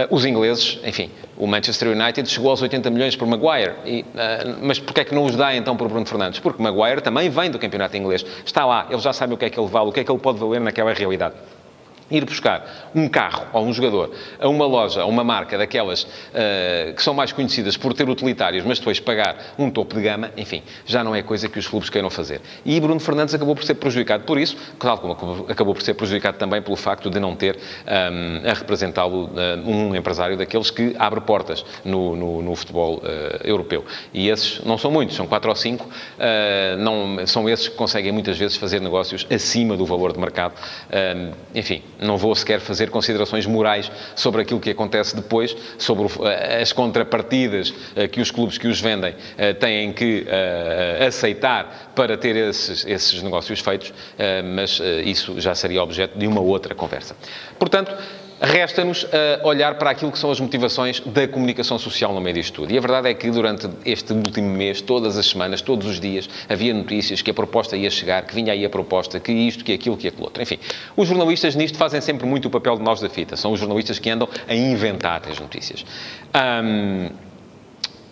os 0.09 0.25
ingleses, 0.25 0.79
enfim, 0.83 1.11
o 1.37 1.45
Manchester 1.47 1.89
United 1.89 2.29
chegou 2.29 2.49
aos 2.51 2.61
80 2.61 2.89
milhões 2.89 3.15
por 3.15 3.27
Maguire, 3.27 3.73
e, 3.85 4.01
uh, 4.01 4.57
mas 4.61 4.79
porquê 4.79 5.01
é 5.01 5.03
que 5.05 5.13
não 5.13 5.25
os 5.25 5.35
dá 5.35 5.55
então 5.55 5.75
por 5.75 5.87
Bruno 5.87 6.05
Fernandes? 6.05 6.39
Porque 6.39 6.61
Maguire 6.61 7.01
também 7.01 7.29
vem 7.29 7.51
do 7.51 7.59
campeonato 7.59 7.97
inglês, 7.97 8.25
está 8.45 8.65
lá, 8.65 8.87
ele 8.89 8.99
já 8.99 9.13
sabe 9.13 9.33
o 9.33 9.37
que 9.37 9.45
é 9.45 9.49
que 9.49 9.59
ele 9.59 9.69
vale, 9.69 9.89
o 9.89 9.91
que 9.91 9.99
é 9.99 10.03
que 10.03 10.11
ele 10.11 10.19
pode 10.19 10.39
valer 10.39 10.61
naquela 10.61 10.93
realidade 10.93 11.35
ir 12.09 12.25
buscar 12.25 12.89
um 12.95 13.07
carro 13.07 13.47
ou 13.53 13.65
um 13.65 13.73
jogador 13.73 14.11
a 14.39 14.47
uma 14.47 14.65
loja, 14.65 15.01
a 15.01 15.05
uma 15.05 15.23
marca 15.23 15.57
daquelas 15.57 16.03
uh, 16.03 16.93
que 16.95 17.01
são 17.01 17.13
mais 17.13 17.31
conhecidas 17.31 17.77
por 17.77 17.93
ter 17.93 18.07
utilitários, 18.09 18.65
mas 18.65 18.79
depois 18.79 18.99
pagar 18.99 19.37
um 19.57 19.69
topo 19.69 19.95
de 19.95 20.01
gama, 20.01 20.31
enfim, 20.37 20.63
já 20.85 21.03
não 21.03 21.15
é 21.15 21.21
coisa 21.21 21.47
que 21.49 21.59
os 21.59 21.67
clubes 21.67 21.89
queiram 21.89 22.09
fazer. 22.09 22.41
E 22.65 22.79
Bruno 22.79 22.99
Fernandes 22.99 23.33
acabou 23.33 23.55
por 23.55 23.63
ser 23.63 23.75
prejudicado 23.75 24.23
por 24.23 24.37
isso, 24.37 24.57
tal 24.79 24.97
como 24.97 25.45
acabou 25.49 25.73
por 25.73 25.81
ser 25.81 25.93
prejudicado 25.93 26.37
também 26.37 26.61
pelo 26.61 26.75
facto 26.75 27.09
de 27.09 27.19
não 27.19 27.35
ter 27.35 27.55
um, 27.55 28.45
eh, 28.45 28.51
a 28.51 28.53
representá-lo 28.53 29.25
uh, 29.25 29.69
um 29.69 29.95
empresário 29.95 30.37
daqueles 30.37 30.69
que 30.69 30.95
abre 30.97 31.21
portas 31.21 31.65
no, 31.83 32.15
no, 32.15 32.41
no 32.41 32.55
futebol 32.55 32.97
uh, 32.97 33.01
europeu. 33.43 33.85
E 34.13 34.29
esses 34.29 34.63
não 34.63 34.77
são 34.77 34.91
muitos, 34.91 35.15
são 35.15 35.27
quatro 35.27 35.49
ou 35.49 35.55
cinco, 35.55 35.87
não, 36.79 37.25
são 37.25 37.49
esses 37.49 37.67
que 37.67 37.75
conseguem 37.75 38.11
muitas 38.11 38.37
vezes 38.37 38.57
fazer 38.57 38.79
negócios 38.79 39.25
acima 39.29 39.75
do 39.75 39.85
valor 39.85 40.13
de 40.13 40.19
mercado. 40.19 40.53
enfim, 41.53 41.81
não 41.99 42.17
vou 42.17 42.35
sequer 42.35 42.59
fazer 42.59 42.89
considerações 42.89 43.45
morais 43.45 43.91
sobre 44.15 44.41
aquilo 44.41 44.59
que 44.59 44.69
acontece 44.69 45.15
depois, 45.15 45.55
sobre 45.77 46.07
eh, 46.25 46.61
as 46.61 46.71
contrapartidas 46.71 47.73
eh, 47.95 48.07
que 48.07 48.21
os 48.21 48.31
clubes 48.31 48.57
que 48.57 48.67
os 48.67 48.79
vendem 48.79 49.15
eh, 49.37 49.53
têm 49.53 49.91
que 49.91 50.25
aceitar 51.05 51.91
para 51.95 52.17
ter 52.17 52.35
esses, 52.35 52.85
esses 52.85 53.21
negócios 53.21 53.59
feitos, 53.59 53.93
mas 54.55 54.81
isso 55.03 55.39
já 55.39 55.55
seria 55.55 55.81
objeto 55.81 56.17
de 56.17 56.27
uma 56.27 56.41
outra 56.41 56.75
conversa. 56.75 57.15
Portanto, 57.57 57.95
Resta-nos 58.39 59.03
uh, 59.03 59.07
olhar 59.43 59.75
para 59.75 59.89
aquilo 59.89 60.11
que 60.11 60.19
são 60.19 60.29
as 60.29 60.39
motivações 60.39 60.99
da 60.99 61.27
comunicação 61.27 61.79
social 61.79 62.13
no 62.13 62.21
meio 62.21 62.35
disto 62.35 62.61
tudo. 62.61 62.71
E 62.71 62.77
a 62.77 62.81
verdade 62.81 63.09
é 63.09 63.13
que 63.13 63.31
durante 63.31 63.67
este 63.83 64.13
último 64.13 64.49
mês, 64.49 64.79
todas 64.79 65.17
as 65.17 65.25
semanas, 65.25 65.61
todos 65.61 65.87
os 65.87 65.99
dias, 65.99 66.29
havia 66.47 66.73
notícias 66.73 67.21
que 67.21 67.31
a 67.31 67.33
proposta 67.33 67.75
ia 67.75 67.89
chegar, 67.89 68.21
que 68.23 68.35
vinha 68.35 68.53
aí 68.53 68.63
a 68.63 68.69
proposta, 68.69 69.19
que 69.19 69.31
isto, 69.31 69.63
que 69.63 69.73
aquilo, 69.73 69.97
que 69.97 70.07
aquilo 70.07 70.23
outro. 70.23 70.41
Enfim, 70.41 70.59
os 70.95 71.07
jornalistas 71.07 71.55
nisto 71.55 71.77
fazem 71.77 71.99
sempre 71.99 72.27
muito 72.27 72.47
o 72.47 72.51
papel 72.51 72.77
de 72.77 72.83
nós 72.83 73.01
da 73.01 73.09
fita. 73.09 73.35
São 73.35 73.53
os 73.53 73.59
jornalistas 73.59 73.97
que 73.97 74.09
andam 74.09 74.29
a 74.47 74.53
inventar 74.53 75.23
as 75.27 75.39
notícias. 75.39 75.83
Um, 76.35 77.09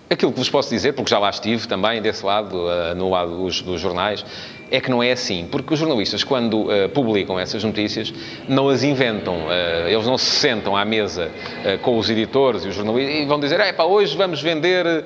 Aquilo 0.10 0.32
que 0.32 0.38
vos 0.38 0.50
posso 0.50 0.70
dizer, 0.70 0.94
porque 0.94 1.10
já 1.10 1.18
lá 1.18 1.30
estive 1.30 1.68
também 1.68 2.02
desse 2.02 2.24
lado, 2.24 2.56
no 2.96 3.10
lado 3.10 3.38
dos, 3.38 3.62
dos 3.62 3.82
jornais, 3.82 4.24
é 4.72 4.80
que 4.80 4.90
não 4.90 5.02
é 5.02 5.12
assim, 5.12 5.48
porque 5.50 5.74
os 5.74 5.80
jornalistas, 5.80 6.24
quando 6.24 6.64
uh, 6.64 6.90
publicam 6.94 7.40
essas 7.40 7.64
notícias, 7.64 8.14
não 8.48 8.70
as 8.70 8.84
inventam. 8.84 9.36
Uh, 9.36 9.88
eles 9.88 10.06
não 10.06 10.18
se 10.18 10.26
sentam 10.26 10.76
à 10.76 10.84
mesa 10.84 11.30
uh, 11.30 11.78
com 11.80 11.98
os 11.98 12.10
editores 12.10 12.66
e 12.66 12.70
os 12.70 12.76
jornalistas 12.76 13.16
e 13.16 13.26
vão 13.26 13.40
dizer: 13.40 13.60
é 13.60 13.72
pá, 13.72 13.84
hoje 13.84 14.16
vamos 14.18 14.42
vender 14.42 15.06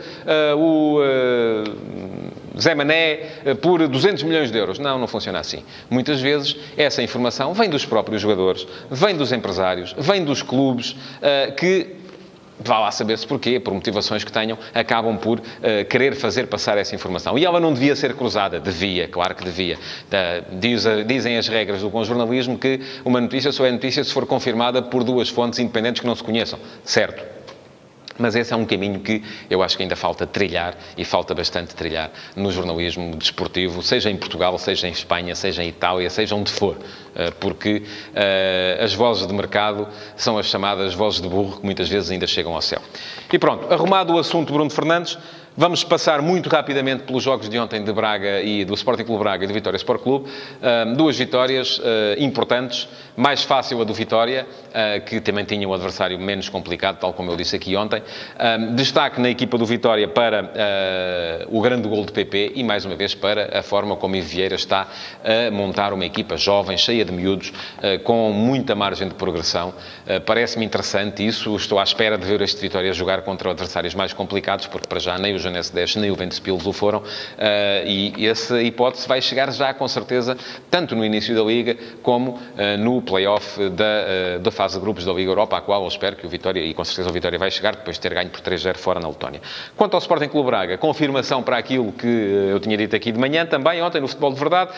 o. 0.57 0.99
Zé 2.59 2.75
Mané 2.75 3.19
por 3.61 3.87
200 3.87 4.23
milhões 4.23 4.51
de 4.51 4.57
euros. 4.57 4.79
Não, 4.79 4.99
não 4.99 5.07
funciona 5.07 5.39
assim. 5.39 5.63
Muitas 5.89 6.19
vezes 6.19 6.57
essa 6.75 7.01
informação 7.01 7.53
vem 7.53 7.69
dos 7.69 7.85
próprios 7.85 8.21
jogadores, 8.21 8.67
vem 8.91 9.15
dos 9.15 9.31
empresários, 9.31 9.95
vem 9.97 10.25
dos 10.25 10.41
clubes 10.41 10.93
que 11.55 11.95
vá 12.59 12.79
lá 12.79 12.91
saber-se 12.91 13.25
porquê, 13.25 13.59
por 13.59 13.73
motivações 13.73 14.23
que 14.23 14.31
tenham, 14.31 14.57
acabam 14.73 15.17
por 15.17 15.39
uh, 15.39 15.43
querer 15.89 16.15
fazer 16.15 16.47
passar 16.47 16.77
essa 16.77 16.95
informação. 16.95 17.37
E 17.37 17.45
ela 17.45 17.59
não 17.59 17.73
devia 17.73 17.95
ser 17.95 18.13
cruzada. 18.15 18.59
Devia, 18.59 19.07
claro 19.07 19.35
que 19.35 19.43
devia. 19.43 19.77
Uh, 19.77 20.55
diz, 20.57 20.83
dizem 21.05 21.37
as 21.37 21.47
regras 21.47 21.81
do 21.81 22.03
jornalismo 22.03 22.57
que 22.57 22.79
uma 23.05 23.21
notícia 23.21 23.51
só 23.51 23.65
é 23.65 23.71
notícia 23.71 24.03
se 24.03 24.13
for 24.13 24.25
confirmada 24.25 24.81
por 24.81 25.03
duas 25.03 25.29
fontes 25.29 25.59
independentes 25.59 26.01
que 26.01 26.07
não 26.07 26.15
se 26.15 26.23
conheçam. 26.23 26.59
Certo. 26.83 27.38
Mas 28.19 28.35
esse 28.35 28.53
é 28.53 28.55
um 28.55 28.65
caminho 28.65 28.99
que 28.99 29.23
eu 29.49 29.63
acho 29.63 29.77
que 29.77 29.83
ainda 29.83 29.95
falta 29.95 30.27
trilhar 30.27 30.75
e 30.97 31.05
falta 31.05 31.33
bastante 31.33 31.73
trilhar 31.73 32.11
no 32.35 32.51
jornalismo 32.51 33.15
desportivo, 33.15 33.81
seja 33.81 34.09
em 34.09 34.17
Portugal, 34.17 34.57
seja 34.57 34.87
em 34.87 34.91
Espanha, 34.91 35.33
seja 35.33 35.63
em 35.63 35.69
Itália, 35.69 36.09
seja 36.09 36.35
onde 36.35 36.51
for, 36.51 36.77
eh, 37.15 37.31
porque 37.39 37.77
uh, 38.09 38.83
as 38.83 38.93
vozes 38.93 39.25
de 39.25 39.33
mercado 39.33 39.87
são 40.17 40.37
as 40.37 40.47
chamadas 40.47 40.93
vozes 40.93 41.21
de 41.21 41.29
burro 41.29 41.59
que 41.59 41.65
muitas 41.65 41.87
vezes 41.87 42.11
ainda 42.11 42.27
chegam 42.27 42.53
ao 42.53 42.61
céu. 42.61 42.81
E 43.31 43.39
pronto, 43.39 43.73
arrumado 43.73 44.13
o 44.13 44.19
assunto 44.19 44.51
Bruno 44.51 44.69
Fernandes, 44.69 45.17
Vamos 45.59 45.83
passar 45.83 46.21
muito 46.21 46.47
rapidamente 46.47 47.03
pelos 47.03 47.21
jogos 47.21 47.49
de 47.49 47.59
ontem 47.59 47.83
de 47.83 47.91
Braga 47.91 48.41
e 48.41 48.63
do 48.63 48.73
Sporting 48.75 49.03
Clube 49.03 49.21
Braga 49.21 49.43
e 49.43 49.47
do 49.49 49.53
Vitória 49.53 49.75
Sport 49.75 50.01
Clube. 50.01 50.29
duas 50.95 51.17
vitórias 51.17 51.79
uh, 51.79 51.83
importantes. 52.17 52.87
Mais 53.17 53.43
fácil 53.43 53.81
a 53.81 53.83
do 53.83 53.93
Vitória, 53.93 54.47
uh, 54.69 55.03
que 55.03 55.19
também 55.19 55.43
tinha 55.43 55.67
um 55.67 55.73
adversário 55.73 56.17
menos 56.17 56.47
complicado, 56.47 56.99
tal 56.99 57.11
como 57.11 57.29
eu 57.29 57.35
disse 57.35 57.57
aqui 57.57 57.75
ontem. 57.75 58.01
destaque 58.73 59.19
na 59.19 59.29
equipa 59.29 59.57
do 59.57 59.65
Vitória 59.65 60.07
para 60.07 60.45
uh, 60.45 61.57
o 61.57 61.59
grande 61.59 61.89
gol 61.89 62.05
de 62.05 62.13
PP 62.13 62.53
e, 62.55 62.63
mais 62.63 62.85
uma 62.85 62.95
vez, 62.95 63.13
para 63.13 63.59
a 63.59 63.61
forma 63.61 63.97
como 63.97 64.15
Ivo 64.15 64.29
Vieira 64.29 64.55
está 64.55 64.87
a 65.25 65.51
montar 65.51 65.91
uma 65.91 66.05
equipa 66.05 66.37
jovem, 66.37 66.77
cheia 66.77 67.03
de 67.03 67.11
miúdos, 67.11 67.51
com 68.05 68.31
muita 68.31 68.75
margem 68.75 69.09
de 69.09 69.13
progressão. 69.15 69.73
Parece-me 70.25 70.63
interessante 70.63 71.27
isso. 71.27 71.53
Estou 71.57 71.79
à 71.79 71.83
espera 71.83 72.17
de 72.17 72.25
ver 72.25 72.41
este 72.41 72.61
Vitória 72.61 72.93
jogar 72.93 73.23
contra 73.23 73.51
adversários 73.51 73.93
mais 73.93 74.13
complicados, 74.13 74.65
porque 74.65 74.87
para 74.87 74.99
já 74.99 75.17
nem 75.17 75.35
os 75.35 75.48
Janesse 75.49 75.73
10 75.73 75.95
nem 75.97 76.11
o 76.11 76.15
Ventspils 76.15 76.65
o 76.65 76.73
foram, 76.73 77.03
eh, 77.37 77.83
e 77.85 78.27
essa 78.27 78.61
hipótese 78.61 79.07
vai 79.07 79.21
chegar 79.21 79.51
já 79.51 79.73
com 79.73 79.87
certeza, 79.87 80.37
tanto 80.69 80.95
no 80.95 81.03
início 81.03 81.35
da 81.35 81.41
Liga, 81.41 81.75
como 82.01 82.39
eh, 82.57 82.77
no 82.77 83.01
play-off 83.01 83.69
da, 83.69 83.85
eh, 83.85 84.39
da 84.39 84.51
fase 84.51 84.75
de 84.75 84.81
grupos 84.81 85.05
da 85.05 85.11
Liga 85.11 85.31
Europa, 85.31 85.57
à 85.57 85.61
qual 85.61 85.81
eu 85.81 85.87
espero 85.87 86.15
que 86.15 86.25
o 86.25 86.29
Vitória, 86.29 86.61
e 86.61 86.73
com 86.73 86.83
certeza 86.83 87.09
o 87.09 87.13
Vitória 87.13 87.37
vai 87.37 87.51
chegar, 87.51 87.75
depois 87.75 87.97
de 87.97 88.01
ter 88.01 88.13
ganho 88.13 88.29
por 88.29 88.41
3-0 88.41 88.77
fora 88.77 88.99
na 88.99 89.07
Letónia. 89.07 89.41
Quanto 89.75 89.95
ao 89.95 89.99
Sporting 89.99 90.27
Clube 90.27 90.47
Braga, 90.47 90.77
confirmação 90.77 91.43
para 91.43 91.57
aquilo 91.57 91.91
que 91.91 92.07
eu 92.07 92.59
tinha 92.59 92.77
dito 92.77 92.95
aqui 92.95 93.11
de 93.11 93.19
manhã, 93.19 93.45
também 93.45 93.81
ontem 93.81 93.99
no 93.99 94.07
Futebol 94.07 94.31
de 94.33 94.39
Verdade, 94.39 94.71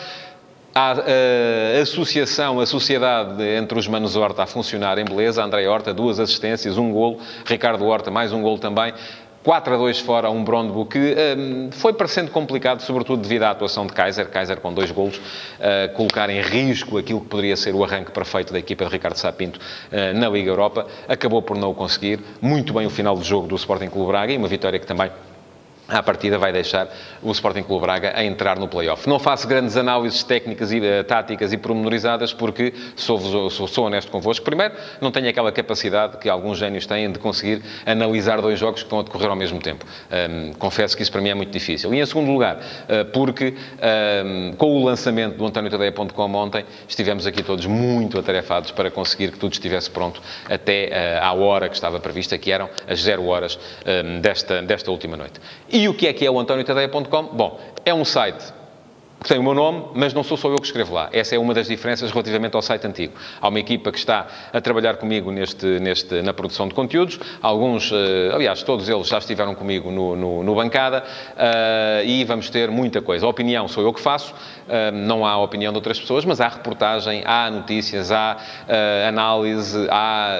a, 0.74 0.92
a, 0.92 1.82
associação, 1.82 2.58
a 2.60 2.66
sociedade 2.66 3.42
entre 3.42 3.78
os 3.78 3.86
Manos 3.86 4.16
Horta 4.16 4.42
a 4.42 4.46
funcionar 4.46 4.98
em 4.98 5.04
beleza. 5.04 5.44
André 5.44 5.68
Horta, 5.68 5.92
duas 5.92 6.18
assistências, 6.18 6.78
um 6.78 6.90
golo. 6.90 7.18
Ricardo 7.44 7.84
Horta, 7.84 8.10
mais 8.10 8.32
um 8.32 8.40
golo 8.40 8.58
também. 8.58 8.92
4 9.42 9.74
a 9.74 9.76
2 9.76 9.98
fora 10.00 10.30
um 10.30 10.44
Brondbo, 10.44 10.86
que 10.86 11.16
um, 11.36 11.70
foi 11.72 11.92
parecendo 11.92 12.30
complicado, 12.30 12.80
sobretudo 12.80 13.22
devido 13.22 13.42
à 13.42 13.50
atuação 13.50 13.86
de 13.86 13.92
Kaiser, 13.92 14.28
Kaiser 14.28 14.60
com 14.60 14.72
dois 14.72 14.90
golos, 14.90 15.16
uh, 15.16 15.92
colocar 15.94 16.30
em 16.30 16.40
risco 16.40 16.96
aquilo 16.96 17.20
que 17.20 17.28
poderia 17.28 17.56
ser 17.56 17.74
o 17.74 17.82
arranque 17.82 18.12
perfeito 18.12 18.52
da 18.52 18.58
equipa 18.58 18.84
de 18.84 18.90
Ricardo 18.92 19.16
Sapinto 19.16 19.58
uh, 19.58 20.18
na 20.18 20.28
Liga 20.28 20.50
Europa. 20.50 20.86
Acabou 21.08 21.42
por 21.42 21.56
não 21.56 21.70
o 21.70 21.74
conseguir. 21.74 22.20
Muito 22.40 22.72
bem 22.72 22.86
o 22.86 22.90
final 22.90 23.16
do 23.16 23.24
jogo 23.24 23.48
do 23.48 23.56
Sporting 23.56 23.88
Clube 23.88 24.08
Braga 24.08 24.32
e 24.32 24.36
uma 24.36 24.48
vitória 24.48 24.78
que 24.78 24.86
também 24.86 25.10
à 25.92 26.02
partida 26.02 26.38
vai 26.38 26.52
deixar 26.52 26.88
o 27.22 27.30
Sporting 27.32 27.62
Clube 27.62 27.82
Braga 27.82 28.12
a 28.16 28.24
entrar 28.24 28.58
no 28.58 28.66
play-off. 28.66 29.08
Não 29.08 29.18
faço 29.18 29.46
grandes 29.46 29.76
análises 29.76 30.22
técnicas 30.24 30.72
e 30.72 30.80
uh, 30.80 31.04
táticas 31.04 31.52
e 31.52 31.58
pormenorizadas 31.58 32.32
porque 32.32 32.72
sou, 32.96 33.50
sou, 33.50 33.68
sou, 33.68 33.86
honesto 33.86 34.10
convosco. 34.10 34.44
Primeiro, 34.44 34.74
não 35.00 35.10
tenho 35.10 35.28
aquela 35.28 35.52
capacidade 35.52 36.16
que 36.16 36.28
alguns 36.28 36.58
génios 36.58 36.86
têm 36.86 37.10
de 37.10 37.18
conseguir 37.18 37.62
analisar 37.84 38.40
dois 38.40 38.58
jogos 38.58 38.80
que 38.80 38.86
estão 38.86 39.00
a 39.00 39.02
decorrer 39.02 39.28
ao 39.28 39.36
mesmo 39.36 39.60
tempo. 39.60 39.84
Um, 40.10 40.52
confesso 40.54 40.96
que 40.96 41.02
isso 41.02 41.12
para 41.12 41.20
mim 41.20 41.28
é 41.28 41.34
muito 41.34 41.50
difícil. 41.50 41.92
E 41.92 42.00
em 42.00 42.06
segundo 42.06 42.30
lugar, 42.30 42.56
uh, 42.56 43.04
porque 43.12 43.54
um, 44.24 44.54
com 44.54 44.80
o 44.80 44.84
lançamento 44.84 45.36
do 45.36 45.46
AntónioTadeia.com 45.46 46.34
ontem, 46.34 46.64
estivemos 46.88 47.26
aqui 47.26 47.42
todos 47.42 47.66
muito 47.66 48.18
atarefados 48.18 48.70
para 48.70 48.90
conseguir 48.90 49.32
que 49.32 49.38
tudo 49.38 49.52
estivesse 49.52 49.90
pronto 49.90 50.22
até 50.48 51.18
uh, 51.20 51.24
à 51.24 51.32
hora 51.32 51.68
que 51.68 51.74
estava 51.74 52.00
prevista, 52.00 52.38
que 52.38 52.50
eram 52.50 52.70
as 52.88 53.00
zero 53.00 53.26
horas 53.26 53.58
um, 53.86 54.20
desta, 54.20 54.62
desta 54.62 54.90
última 54.90 55.16
noite. 55.16 55.40
E 55.68 55.81
o 55.88 55.94
que 55.94 56.06
é 56.06 56.12
que 56.12 56.24
é 56.24 56.30
o 56.30 56.38
antoniotadeia.com? 56.38 57.22
Bom, 57.24 57.60
é 57.84 57.92
um 57.92 58.04
site 58.04 58.52
que 59.22 59.28
tem 59.28 59.38
o 59.38 59.42
meu 59.42 59.54
nome, 59.54 59.84
mas 59.94 60.12
não 60.12 60.22
sou 60.22 60.36
só 60.36 60.48
eu 60.48 60.56
que 60.56 60.66
escrevo 60.66 60.92
lá. 60.92 61.08
Essa 61.12 61.36
é 61.36 61.38
uma 61.38 61.54
das 61.54 61.68
diferenças 61.68 62.10
relativamente 62.10 62.56
ao 62.56 62.62
site 62.62 62.86
antigo. 62.86 63.14
Há 63.40 63.48
uma 63.48 63.60
equipa 63.60 63.92
que 63.92 63.98
está 63.98 64.26
a 64.52 64.60
trabalhar 64.60 64.96
comigo 64.96 65.30
neste, 65.30 65.64
neste, 65.78 66.20
na 66.22 66.34
produção 66.34 66.66
de 66.66 66.74
conteúdos. 66.74 67.18
Alguns, 67.40 67.90
uh, 67.92 67.96
aliás, 68.34 68.62
todos 68.62 68.88
eles 68.88 69.06
já 69.06 69.18
estiveram 69.18 69.54
comigo 69.54 69.90
no, 69.90 70.16
no, 70.16 70.42
no 70.42 70.54
Bancada 70.54 71.04
uh, 71.04 72.04
e 72.04 72.24
vamos 72.24 72.50
ter 72.50 72.70
muita 72.70 73.00
coisa. 73.00 73.24
A 73.24 73.28
opinião 73.28 73.68
sou 73.68 73.84
eu 73.84 73.92
que 73.92 74.00
faço, 74.00 74.32
uh, 74.32 74.92
não 74.92 75.24
há 75.24 75.38
opinião 75.38 75.72
de 75.72 75.76
outras 75.76 76.00
pessoas, 76.00 76.24
mas 76.24 76.40
há 76.40 76.48
reportagem, 76.48 77.22
há 77.24 77.50
notícias, 77.50 78.10
há 78.10 78.36
análise, 79.06 79.86
há 79.90 80.38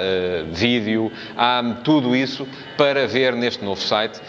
vídeo, 0.51 1.11
há 1.37 1.63
tudo 1.83 2.15
isso 2.15 2.47
para 2.77 3.07
ver 3.07 3.33
neste 3.33 3.63
novo 3.63 3.81
site 3.81 4.19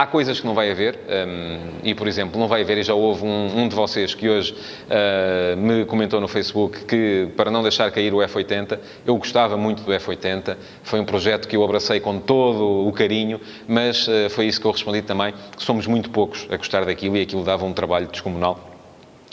Há 0.00 0.06
coisas 0.06 0.38
que 0.38 0.46
não 0.46 0.54
vai 0.54 0.70
haver, 0.70 0.96
um, 1.26 1.80
e 1.82 1.92
por 1.92 2.06
exemplo, 2.06 2.38
não 2.38 2.46
vai 2.46 2.62
haver, 2.62 2.78
e 2.78 2.84
já 2.84 2.94
houve 2.94 3.24
um, 3.24 3.62
um 3.62 3.66
de 3.66 3.74
vocês 3.74 4.14
que 4.14 4.28
hoje 4.28 4.54
uh, 4.54 5.56
me 5.56 5.84
comentou 5.86 6.20
no 6.20 6.28
Facebook 6.28 6.84
que 6.84 7.28
para 7.36 7.50
não 7.50 7.62
deixar 7.62 7.90
cair 7.90 8.14
o 8.14 8.18
F80, 8.18 8.78
eu 9.04 9.16
gostava 9.16 9.56
muito 9.56 9.82
do 9.82 9.90
F80, 9.90 10.56
foi 10.84 11.00
um 11.00 11.04
projeto 11.04 11.48
que 11.48 11.56
eu 11.56 11.64
abracei 11.64 11.98
com 11.98 12.20
todo 12.20 12.86
o 12.86 12.92
carinho, 12.92 13.40
mas 13.66 14.06
uh, 14.06 14.30
foi 14.30 14.46
isso 14.46 14.60
que 14.60 14.68
eu 14.68 14.70
respondi 14.70 15.02
também, 15.02 15.34
que 15.56 15.64
somos 15.64 15.84
muito 15.88 16.10
poucos 16.10 16.46
a 16.48 16.56
gostar 16.56 16.84
daquilo 16.84 17.16
e 17.16 17.22
aquilo 17.22 17.42
dava 17.42 17.64
um 17.64 17.72
trabalho 17.72 18.06
descomunal 18.06 18.77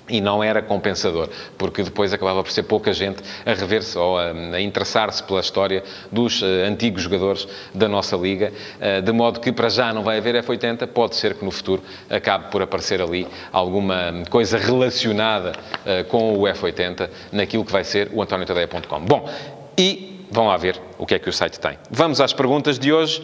e 0.08 0.22
não 0.22 0.44
era 0.44 0.62
compensador, 0.62 1.30
porque 1.58 1.84
depois 1.84 2.14
acabava 2.14 2.44
por 2.44 2.52
ser 2.52 2.64
pouca 2.64 2.94
gente 2.94 3.24
a 3.46 3.54
rever-se 3.54 3.98
ou 3.98 4.18
a, 4.18 4.32
a 4.32 4.62
interessar-se 4.62 5.24
pela 5.24 5.40
história 5.40 5.84
dos 6.12 6.42
uh, 6.42 6.46
antigos 6.68 7.04
jogadores 7.04 7.48
da 7.74 7.88
nossa 7.88 8.16
liga, 8.16 8.52
uh, 8.78 9.02
de 9.02 9.12
modo 9.12 9.40
que 9.40 9.52
para 9.52 9.70
já 9.70 9.94
não 9.94 10.04
vai 10.04 10.18
haver 10.18 10.36
F80, 10.44 10.88
pode 10.88 11.16
ser 11.16 11.36
que 11.36 11.44
no 11.44 11.52
futuro 11.52 11.82
acabe 12.10 12.52
por 12.52 12.62
aparecer 12.62 13.02
ali 13.02 13.28
alguma 13.52 14.24
coisa 14.30 14.58
relacionada 14.58 15.52
uh, 15.52 16.04
com 16.06 16.38
o 16.38 16.44
F80 16.44 17.10
naquilo 17.32 17.66
que 17.66 17.72
vai 17.72 17.84
ser 17.84 18.10
o 18.14 18.22
antoniotadeia.com. 18.22 19.02
Bom, 19.02 19.30
e 19.78 20.28
vão 20.32 20.48
lá 20.48 20.58
ver 20.58 20.80
o 20.98 21.06
que 21.06 21.16
é 21.16 21.20
que 21.20 21.30
o 21.30 21.34
site 21.34 21.60
tem. 21.60 21.78
Vamos 21.90 22.22
às 22.22 22.34
perguntas 22.34 22.78
de 22.78 22.92
hoje. 22.92 23.24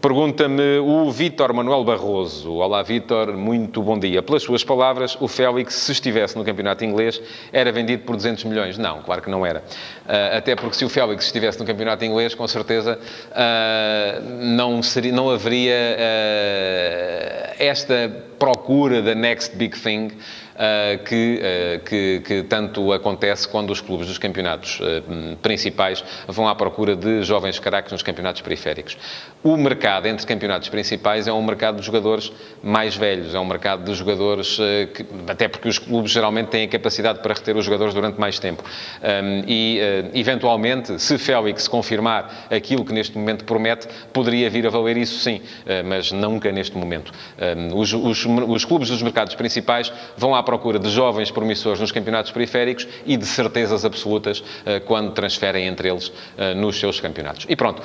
Pergunta-me 0.00 0.78
o 0.78 1.10
Vítor 1.10 1.52
Manuel 1.52 1.84
Barroso. 1.84 2.54
Olá, 2.54 2.82
Vítor, 2.82 3.36
muito 3.36 3.80
bom 3.80 3.96
dia. 3.96 4.22
Pelas 4.22 4.42
suas 4.42 4.64
palavras, 4.64 5.16
o 5.20 5.28
Félix, 5.28 5.74
se 5.74 5.92
estivesse 5.92 6.36
no 6.36 6.44
campeonato 6.44 6.84
inglês, 6.84 7.22
era 7.52 7.70
vendido 7.70 8.02
por 8.02 8.16
200 8.16 8.42
milhões. 8.44 8.76
Não, 8.76 9.02
claro 9.02 9.22
que 9.22 9.30
não 9.30 9.46
era. 9.46 9.60
Uh, 9.60 10.36
até 10.38 10.56
porque 10.56 10.76
se 10.76 10.84
o 10.84 10.88
Félix 10.88 11.26
estivesse 11.26 11.60
no 11.60 11.64
campeonato 11.64 12.04
inglês, 12.04 12.34
com 12.34 12.48
certeza 12.48 12.98
uh, 13.30 14.22
não, 14.42 14.82
seria, 14.82 15.12
não 15.12 15.30
haveria 15.30 15.96
uh, 15.96 17.54
esta 17.58 18.24
procura 18.38 19.02
da 19.02 19.14
next 19.14 19.56
big 19.56 19.78
thing 19.78 20.10
Uh, 20.54 21.02
que, 21.02 21.40
uh, 21.42 21.84
que, 21.84 22.20
que, 22.20 22.42
tanto 22.44 22.92
acontece 22.92 23.48
quando 23.48 23.70
os 23.70 23.80
clubes 23.80 24.06
dos 24.06 24.18
campeonatos 24.18 24.78
uh, 24.78 25.36
principais 25.42 26.04
vão 26.28 26.46
à 26.46 26.54
procura 26.54 26.94
de 26.94 27.24
jovens 27.24 27.58
craques 27.58 27.90
nos 27.90 28.04
campeonatos 28.04 28.40
periféricos. 28.40 28.96
O 29.42 29.56
mercado 29.56 30.06
entre 30.06 30.24
campeonatos 30.24 30.68
principais 30.68 31.26
é 31.26 31.32
um 31.32 31.42
mercado 31.42 31.80
de 31.80 31.82
jogadores 31.84 32.30
mais 32.62 32.94
velhos, 32.94 33.34
é 33.34 33.40
um 33.40 33.44
mercado 33.44 33.82
de 33.82 33.94
jogadores 33.94 34.56
que, 34.94 35.04
até 35.28 35.48
porque 35.48 35.68
os 35.68 35.78
clubes 35.78 36.12
geralmente 36.12 36.48
têm 36.48 36.64
a 36.64 36.68
capacidade 36.68 37.18
para 37.18 37.34
reter 37.34 37.56
os 37.56 37.64
jogadores 37.64 37.92
durante 37.92 38.18
mais 38.18 38.38
tempo. 38.38 38.62
Um, 38.62 39.42
e, 39.46 39.80
eventualmente, 40.14 40.98
se 40.98 41.18
Félix 41.18 41.68
confirmar 41.68 42.46
aquilo 42.50 42.84
que 42.86 42.92
neste 42.94 43.18
momento 43.18 43.44
promete, 43.44 43.86
poderia 44.14 44.48
vir 44.48 44.66
a 44.66 44.70
valer 44.70 44.96
isso 44.96 45.18
sim, 45.18 45.42
mas 45.84 46.10
nunca 46.10 46.50
neste 46.50 46.76
momento. 46.78 47.12
Um, 47.38 47.76
os, 47.76 47.92
os, 47.92 48.23
os 48.24 48.64
clubes 48.64 48.88
dos 48.88 49.02
mercados 49.02 49.34
principais 49.34 49.92
vão 50.16 50.34
à 50.34 50.42
procura 50.42 50.78
de 50.78 50.90
jovens 50.90 51.30
promissores 51.30 51.80
nos 51.80 51.92
campeonatos 51.92 52.32
periféricos 52.32 52.86
e 53.06 53.16
de 53.16 53.26
certezas 53.26 53.84
absolutas 53.84 54.40
uh, 54.40 54.80
quando 54.86 55.12
transferem 55.12 55.66
entre 55.66 55.88
eles 55.88 56.08
uh, 56.08 56.54
nos 56.56 56.78
seus 56.78 57.00
campeonatos. 57.00 57.46
E 57.48 57.56
pronto. 57.56 57.82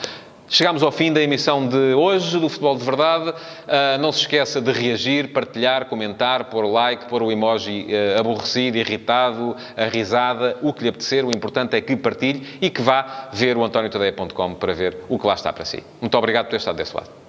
Chegámos 0.52 0.82
ao 0.82 0.92
fim 0.92 1.14
da 1.14 1.22
emissão 1.22 1.68
de 1.68 1.94
hoje 1.94 2.40
do 2.40 2.50
Futebol 2.50 2.76
de 2.76 2.84
Verdade. 2.84 3.30
Uh, 3.30 4.00
não 4.00 4.12
se 4.12 4.22
esqueça 4.22 4.60
de 4.60 4.72
reagir, 4.72 5.32
partilhar, 5.32 5.86
comentar, 5.86 6.46
pôr 6.46 6.66
like, 6.66 7.06
pôr 7.06 7.22
o 7.22 7.32
emoji 7.32 7.86
uh, 7.86 8.20
aborrecido, 8.20 8.76
irritado, 8.76 9.56
a 9.78 9.86
risada, 9.86 10.58
o 10.64 10.74
que 10.74 10.82
lhe 10.82 10.90
apetecer. 10.90 11.24
O 11.24 11.30
importante 11.30 11.76
é 11.76 11.82
que 11.82 11.96
partilhe 11.96 12.58
e 12.60 12.72
que 12.72 12.82
vá 12.82 13.30
ver 13.32 13.58
o 13.58 13.64
antoniotadeia.com 13.64 14.56
para 14.56 14.74
ver 14.74 14.98
o 15.08 15.20
que 15.20 15.28
lá 15.28 15.36
está 15.36 15.54
para 15.54 15.66
si. 15.66 15.84
Muito 16.02 16.18
obrigado 16.18 16.46
por 16.46 16.52
ter 16.52 16.58
estado 16.58 16.78
desse 16.78 16.96
lado. 16.96 17.29